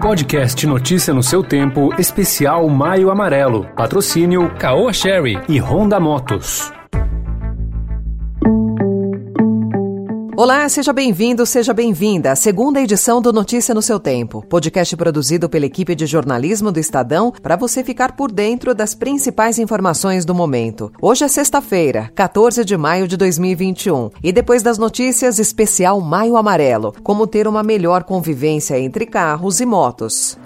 Podcast 0.00 0.64
Notícia 0.64 1.12
no 1.12 1.22
seu 1.22 1.42
tempo, 1.42 1.92
especial 1.98 2.68
Maio 2.68 3.10
Amarelo. 3.10 3.64
Patrocínio 3.74 4.48
Caoa 4.56 4.92
Sherry 4.92 5.38
e 5.48 5.58
Honda 5.58 5.98
Motos. 5.98 6.72
Olá, 10.40 10.68
seja 10.68 10.92
bem-vindo, 10.92 11.44
seja 11.44 11.74
bem-vinda 11.74 12.30
à 12.30 12.36
segunda 12.36 12.80
edição 12.80 13.20
do 13.20 13.32
Notícia 13.32 13.74
no 13.74 13.82
seu 13.82 13.98
Tempo, 13.98 14.40
podcast 14.48 14.96
produzido 14.96 15.48
pela 15.48 15.66
equipe 15.66 15.96
de 15.96 16.06
jornalismo 16.06 16.70
do 16.70 16.78
Estadão 16.78 17.32
para 17.42 17.56
você 17.56 17.82
ficar 17.82 18.14
por 18.14 18.30
dentro 18.30 18.72
das 18.72 18.94
principais 18.94 19.58
informações 19.58 20.24
do 20.24 20.32
momento. 20.32 20.92
Hoje 21.02 21.24
é 21.24 21.28
sexta-feira, 21.28 22.12
14 22.14 22.64
de 22.64 22.76
maio 22.76 23.08
de 23.08 23.16
2021, 23.16 24.10
e 24.22 24.30
depois 24.30 24.62
das 24.62 24.78
notícias, 24.78 25.40
especial 25.40 26.00
Maio 26.00 26.36
Amarelo, 26.36 26.94
como 27.02 27.26
ter 27.26 27.48
uma 27.48 27.64
melhor 27.64 28.04
convivência 28.04 28.78
entre 28.78 29.06
carros 29.06 29.58
e 29.58 29.66
motos. 29.66 30.38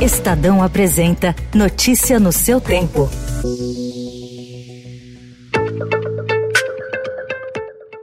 Estadão 0.00 0.62
apresenta 0.62 1.36
Notícia 1.54 2.18
no 2.18 2.32
seu 2.32 2.58
Tempo. 2.58 3.06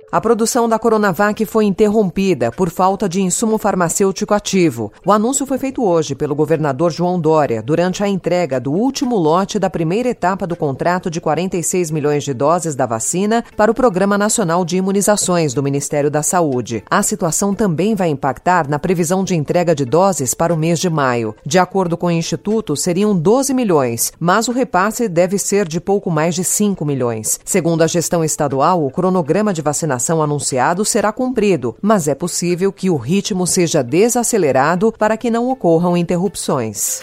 A 0.09 0.21
produção 0.21 0.69
da 0.69 0.79
Coronavac 0.79 1.45
foi 1.45 1.65
interrompida 1.65 2.49
por 2.49 2.69
falta 2.69 3.09
de 3.09 3.21
insumo 3.21 3.57
farmacêutico 3.57 4.33
ativo. 4.33 4.89
O 5.05 5.11
anúncio 5.11 5.45
foi 5.45 5.57
feito 5.57 5.83
hoje 5.83 6.15
pelo 6.15 6.33
governador 6.33 6.91
João 6.91 7.19
Dória 7.19 7.61
durante 7.61 8.01
a 8.01 8.07
entrega 8.07 8.57
do 8.57 8.71
último 8.71 9.17
lote 9.17 9.59
da 9.59 9.69
primeira 9.69 10.07
etapa 10.07 10.47
do 10.47 10.55
contrato 10.55 11.11
de 11.11 11.19
46 11.19 11.91
milhões 11.91 12.23
de 12.23 12.33
doses 12.33 12.73
da 12.73 12.85
vacina 12.85 13.43
para 13.57 13.69
o 13.69 13.73
Programa 13.73 14.17
Nacional 14.17 14.63
de 14.63 14.77
Imunizações 14.77 15.53
do 15.53 15.61
Ministério 15.61 16.09
da 16.09 16.23
Saúde. 16.23 16.85
A 16.89 17.03
situação 17.03 17.53
também 17.53 17.93
vai 17.93 18.07
impactar 18.07 18.69
na 18.69 18.79
previsão 18.79 19.25
de 19.25 19.35
entrega 19.35 19.75
de 19.75 19.83
doses 19.83 20.33
para 20.33 20.53
o 20.53 20.57
mês 20.57 20.79
de 20.79 20.89
maio. 20.89 21.35
De 21.45 21.59
acordo 21.59 21.97
com 21.97 22.07
o 22.07 22.11
Instituto, 22.11 22.77
seriam 22.77 23.13
12 23.13 23.53
milhões, 23.53 24.13
mas 24.17 24.47
o 24.47 24.53
repasse 24.53 25.09
deve 25.09 25.37
ser 25.37 25.67
de 25.67 25.81
pouco 25.81 26.09
mais 26.09 26.33
de 26.33 26.45
5 26.45 26.85
milhões. 26.85 27.41
Segundo 27.43 27.81
a 27.81 27.87
gestão 27.87 28.23
estadual, 28.23 28.85
o 28.85 28.89
cronograma 28.89 29.53
de 29.53 29.61
vacinação 29.61 29.96
vacinação 29.97 30.21
anunciado 30.21 30.85
será 30.85 31.11
cumprido, 31.11 31.75
mas 31.81 32.07
é 32.07 32.13
possível 32.13 32.71
que 32.71 32.89
o 32.89 32.95
ritmo 32.95 33.47
seja 33.47 33.83
desacelerado 33.83 34.93
para 34.97 35.17
que 35.17 35.31
não 35.31 35.49
ocorram 35.49 35.97
interrupções. 35.97 37.01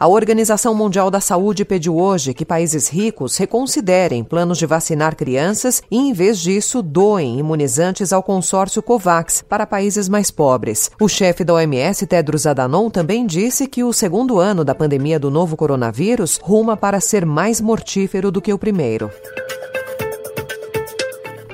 A 0.00 0.06
Organização 0.06 0.74
Mundial 0.76 1.10
da 1.10 1.20
Saúde 1.20 1.64
pediu 1.64 1.98
hoje 1.98 2.32
que 2.32 2.44
países 2.44 2.88
ricos 2.88 3.36
reconsiderem 3.36 4.22
planos 4.22 4.56
de 4.56 4.64
vacinar 4.64 5.16
crianças 5.16 5.82
e, 5.90 5.98
em 5.98 6.12
vez 6.12 6.38
disso, 6.38 6.80
doem 6.82 7.40
imunizantes 7.40 8.12
ao 8.12 8.22
consórcio 8.22 8.80
COVAX 8.80 9.42
para 9.48 9.66
países 9.66 10.08
mais 10.08 10.30
pobres. 10.30 10.88
O 11.00 11.08
chefe 11.08 11.42
da 11.42 11.54
OMS, 11.54 12.06
Tedros 12.06 12.46
Adhanom, 12.46 12.88
também 12.88 13.26
disse 13.26 13.66
que 13.66 13.82
o 13.82 13.92
segundo 13.92 14.38
ano 14.38 14.64
da 14.64 14.74
pandemia 14.74 15.18
do 15.18 15.32
novo 15.32 15.56
coronavírus 15.56 16.38
ruma 16.40 16.76
para 16.76 17.00
ser 17.00 17.26
mais 17.26 17.60
mortífero 17.60 18.30
do 18.30 18.40
que 18.40 18.52
o 18.52 18.58
primeiro. 18.58 19.10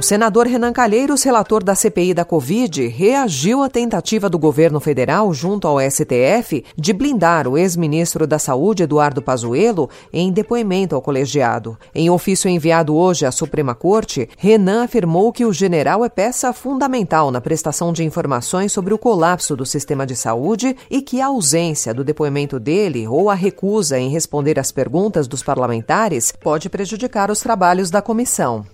Senador 0.04 0.46
Renan 0.46 0.74
Calheiros, 0.74 1.22
relator 1.22 1.64
da 1.64 1.74
CPI 1.74 2.12
da 2.12 2.26
Covid, 2.26 2.88
reagiu 2.88 3.62
à 3.62 3.70
tentativa 3.70 4.28
do 4.28 4.38
governo 4.38 4.78
federal, 4.78 5.32
junto 5.32 5.66
ao 5.66 5.80
STF, 5.80 6.62
de 6.76 6.92
blindar 6.92 7.48
o 7.48 7.56
ex-ministro 7.56 8.26
da 8.26 8.38
Saúde, 8.38 8.82
Eduardo 8.82 9.22
Pazuello, 9.22 9.88
em 10.12 10.30
depoimento 10.30 10.94
ao 10.94 11.00
colegiado. 11.00 11.78
Em 11.94 12.10
ofício 12.10 12.50
enviado 12.50 12.94
hoje 12.94 13.24
à 13.24 13.32
Suprema 13.32 13.74
Corte, 13.74 14.28
Renan 14.36 14.84
afirmou 14.84 15.32
que 15.32 15.46
o 15.46 15.54
general 15.54 16.04
é 16.04 16.10
peça 16.10 16.52
fundamental 16.52 17.30
na 17.30 17.40
prestação 17.40 17.90
de 17.90 18.04
informações 18.04 18.72
sobre 18.72 18.92
o 18.92 18.98
colapso 18.98 19.56
do 19.56 19.64
sistema 19.64 20.06
de 20.06 20.14
saúde 20.14 20.76
e 20.90 21.00
que 21.00 21.18
a 21.18 21.28
ausência 21.28 21.94
do 21.94 22.04
depoimento 22.04 22.60
dele 22.60 23.08
ou 23.08 23.30
a 23.30 23.34
recusa 23.34 23.98
em 23.98 24.10
responder 24.10 24.60
às 24.60 24.70
perguntas 24.70 25.26
dos 25.26 25.42
parlamentares 25.42 26.30
pode 26.30 26.68
prejudicar 26.68 27.30
os 27.30 27.40
trabalhos 27.40 27.90
da 27.90 28.02
comissão. 28.02 28.66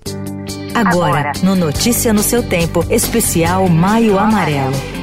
Agora, 0.75 1.33
no 1.43 1.55
Notícia 1.55 2.13
no 2.13 2.23
seu 2.23 2.43
tempo, 2.43 2.85
especial 2.89 3.69
Maio 3.69 4.19
Amarelo. 4.19 5.00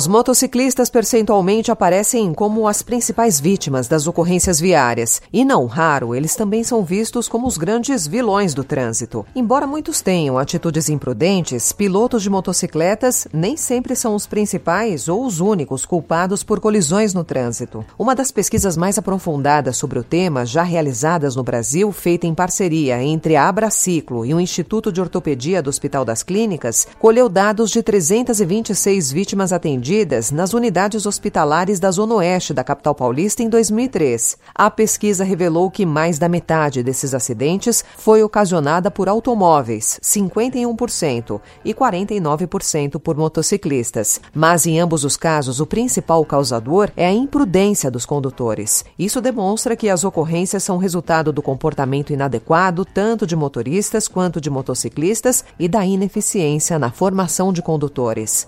Os 0.00 0.06
motociclistas 0.06 0.88
percentualmente 0.88 1.70
aparecem 1.70 2.32
como 2.32 2.66
as 2.66 2.80
principais 2.80 3.38
vítimas 3.38 3.86
das 3.86 4.06
ocorrências 4.06 4.58
viárias, 4.58 5.20
e 5.30 5.44
não 5.44 5.66
raro, 5.66 6.14
eles 6.14 6.34
também 6.34 6.64
são 6.64 6.82
vistos 6.82 7.28
como 7.28 7.46
os 7.46 7.58
grandes 7.58 8.06
vilões 8.06 8.54
do 8.54 8.64
trânsito. 8.64 9.26
Embora 9.36 9.66
muitos 9.66 10.00
tenham 10.00 10.38
atitudes 10.38 10.88
imprudentes, 10.88 11.70
pilotos 11.70 12.22
de 12.22 12.30
motocicletas 12.30 13.28
nem 13.30 13.58
sempre 13.58 13.94
são 13.94 14.14
os 14.14 14.26
principais 14.26 15.06
ou 15.06 15.26
os 15.26 15.38
únicos 15.38 15.84
culpados 15.84 16.42
por 16.42 16.60
colisões 16.60 17.12
no 17.12 17.22
trânsito. 17.22 17.84
Uma 17.98 18.14
das 18.14 18.32
pesquisas 18.32 18.78
mais 18.78 18.96
aprofundadas 18.96 19.76
sobre 19.76 19.98
o 19.98 20.02
tema, 20.02 20.46
já 20.46 20.62
realizadas 20.62 21.36
no 21.36 21.42
Brasil, 21.42 21.92
feita 21.92 22.26
em 22.26 22.34
parceria 22.34 23.02
entre 23.02 23.36
a 23.36 23.46
Abraciclo 23.46 24.24
e 24.24 24.32
o 24.32 24.40
Instituto 24.40 24.90
de 24.90 24.98
Ortopedia 24.98 25.62
do 25.62 25.68
Hospital 25.68 26.06
das 26.06 26.22
Clínicas, 26.22 26.88
colheu 26.98 27.28
dados 27.28 27.70
de 27.70 27.82
326 27.82 29.12
vítimas 29.12 29.52
atendidas 29.52 29.89
atendidas 29.90 30.30
nas 30.30 30.54
unidades 30.54 31.04
hospitalares 31.04 31.80
da 31.80 31.90
Zona 31.90 32.14
Oeste 32.14 32.54
da 32.54 32.62
capital 32.62 32.94
paulista 32.94 33.42
em 33.42 33.48
2003. 33.48 34.38
A 34.54 34.70
pesquisa 34.70 35.24
revelou 35.24 35.68
que 35.68 35.84
mais 35.84 36.16
da 36.16 36.28
metade 36.28 36.80
desses 36.80 37.12
acidentes 37.12 37.84
foi 37.98 38.22
ocasionada 38.22 38.88
por 38.88 39.08
automóveis, 39.08 39.98
51%, 40.00 41.40
e 41.64 41.74
49% 41.74 43.00
por 43.00 43.16
motociclistas. 43.16 44.20
Mas 44.32 44.64
em 44.64 44.78
ambos 44.78 45.04
os 45.04 45.16
casos, 45.16 45.58
o 45.58 45.66
principal 45.66 46.24
causador 46.24 46.90
é 46.96 47.06
a 47.06 47.12
imprudência 47.12 47.90
dos 47.90 48.06
condutores. 48.06 48.84
Isso 48.96 49.20
demonstra 49.20 49.74
que 49.74 49.88
as 49.88 50.04
ocorrências 50.04 50.62
são 50.62 50.78
resultado 50.78 51.32
do 51.32 51.42
comportamento 51.42 52.12
inadequado 52.12 52.84
tanto 52.84 53.26
de 53.26 53.34
motoristas 53.34 54.06
quanto 54.06 54.40
de 54.40 54.50
motociclistas 54.50 55.44
e 55.58 55.66
da 55.66 55.84
ineficiência 55.84 56.78
na 56.78 56.92
formação 56.92 57.52
de 57.52 57.60
condutores. 57.60 58.46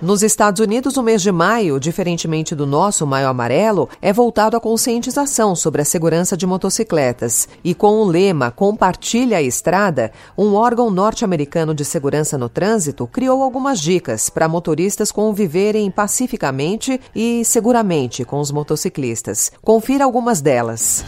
Nos 0.00 0.22
Estados 0.22 0.60
Unidos, 0.60 0.98
o 0.98 1.02
mês 1.02 1.22
de 1.22 1.32
maio, 1.32 1.80
diferentemente 1.80 2.54
do 2.54 2.66
nosso 2.66 3.06
Maio 3.06 3.28
Amarelo, 3.28 3.88
é 4.02 4.12
voltado 4.12 4.54
à 4.54 4.60
conscientização 4.60 5.56
sobre 5.56 5.80
a 5.80 5.86
segurança 5.86 6.36
de 6.36 6.46
motocicletas. 6.46 7.48
E 7.64 7.74
com 7.74 8.02
o 8.02 8.04
lema 8.04 8.50
Compartilha 8.50 9.38
a 9.38 9.42
Estrada, 9.42 10.12
um 10.36 10.52
órgão 10.54 10.90
norte-americano 10.90 11.74
de 11.74 11.82
segurança 11.82 12.36
no 12.36 12.46
trânsito 12.46 13.06
criou 13.06 13.42
algumas 13.42 13.80
dicas 13.80 14.28
para 14.28 14.48
motoristas 14.48 15.10
conviverem 15.10 15.90
pacificamente 15.90 17.00
e 17.14 17.42
seguramente 17.42 18.22
com 18.22 18.38
os 18.38 18.50
motociclistas. 18.50 19.50
Confira 19.62 20.04
algumas 20.04 20.42
delas. 20.42 21.02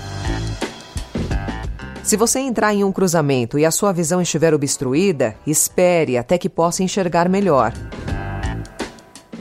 Se 2.03 2.17
você 2.17 2.39
entrar 2.39 2.73
em 2.73 2.85
um 2.85 2.91
cruzamento 2.91 3.59
e 3.59 3.67
a 3.67 3.71
sua 3.71 3.93
visão 3.93 4.23
estiver 4.23 4.55
obstruída, 4.55 5.37
espere 5.47 6.17
até 6.17 6.39
que 6.39 6.49
possa 6.49 6.83
enxergar 6.83 7.29
melhor. 7.29 7.75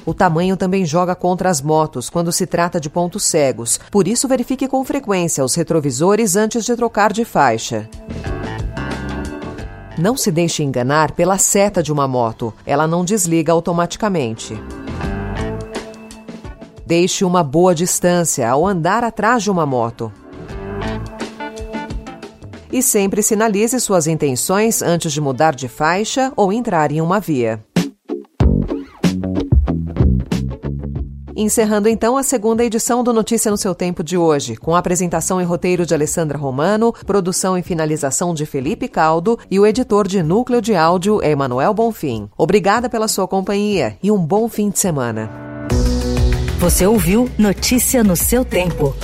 O 0.07 0.13
tamanho 0.13 0.55
também 0.55 0.85
joga 0.85 1.13
contra 1.13 1.49
as 1.49 1.61
motos 1.61 2.09
quando 2.09 2.31
se 2.31 2.47
trata 2.47 2.79
de 2.79 2.89
pontos 2.89 3.25
cegos, 3.25 3.77
por 3.91 4.07
isso 4.07 4.25
verifique 4.25 4.65
com 4.65 4.81
frequência 4.85 5.43
os 5.43 5.53
retrovisores 5.53 6.37
antes 6.37 6.63
de 6.63 6.73
trocar 6.77 7.11
de 7.11 7.25
faixa. 7.25 7.89
Não 9.97 10.15
se 10.15 10.31
deixe 10.31 10.63
enganar 10.63 11.11
pela 11.11 11.37
seta 11.37 11.83
de 11.83 11.91
uma 11.91 12.07
moto, 12.07 12.53
ela 12.65 12.87
não 12.87 13.03
desliga 13.03 13.51
automaticamente. 13.51 14.57
Deixe 16.85 17.25
uma 17.25 17.43
boa 17.43 17.75
distância 17.75 18.49
ao 18.49 18.65
andar 18.65 19.03
atrás 19.03 19.43
de 19.43 19.51
uma 19.51 19.65
moto. 19.65 20.09
E 22.71 22.81
sempre 22.81 23.21
sinalize 23.21 23.77
suas 23.81 24.07
intenções 24.07 24.81
antes 24.81 25.11
de 25.11 25.19
mudar 25.19 25.53
de 25.53 25.67
faixa 25.67 26.31
ou 26.37 26.53
entrar 26.53 26.93
em 26.93 27.01
uma 27.01 27.19
via. 27.19 27.66
Encerrando 31.39 31.87
então 31.87 32.17
a 32.17 32.23
segunda 32.23 32.65
edição 32.65 33.03
do 33.03 33.13
Notícia 33.13 33.51
no 33.51 33.57
seu 33.57 33.75
Tempo 33.75 34.03
de 34.03 34.17
hoje, 34.17 34.55
com 34.55 34.73
a 34.73 34.79
apresentação 34.79 35.39
e 35.39 35.43
roteiro 35.43 35.85
de 35.85 35.93
Alessandra 35.93 36.35
Romano, 36.35 36.91
produção 37.05 37.55
e 37.55 37.61
finalização 37.61 38.33
de 38.33 38.43
Felipe 38.43 38.87
Caldo 38.87 39.37
e 39.49 39.59
o 39.59 39.65
editor 39.67 40.07
de 40.07 40.23
núcleo 40.23 40.59
de 40.59 40.73
áudio 40.73 41.21
é 41.21 41.29
Emanuel 41.29 41.75
Bonfim. 41.75 42.27
Obrigada 42.35 42.89
pela 42.89 43.07
sua 43.07 43.27
companhia 43.27 43.99
e 44.01 44.11
um 44.11 44.17
bom 44.17 44.49
fim 44.49 44.71
de 44.71 44.79
semana. 44.79 45.29
Você 46.57 46.87
ouviu 46.87 47.29
Notícia 47.37 48.03
no 48.03 48.15
seu 48.15 48.43
Tempo. 48.43 48.95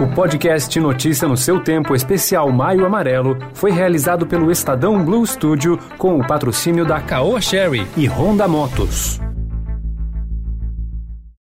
O 0.00 0.06
podcast 0.06 0.80
Notícia 0.80 1.28
no 1.28 1.36
seu 1.36 1.60
tempo 1.60 1.94
especial 1.94 2.50
Maio 2.50 2.86
Amarelo 2.86 3.36
foi 3.52 3.70
realizado 3.70 4.26
pelo 4.26 4.50
Estadão 4.50 5.04
Blue 5.04 5.26
Studio 5.26 5.78
com 5.98 6.18
o 6.18 6.26
patrocínio 6.26 6.86
da 6.86 7.02
Caoa 7.02 7.38
Sherry 7.38 7.86
e 7.98 8.06
Honda 8.06 8.48
Motos. 8.48 9.20